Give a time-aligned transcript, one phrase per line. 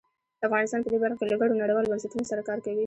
[0.47, 2.79] افغانستان په دې برخه کې له ګڼو نړیوالو بنسټونو سره کار کوي.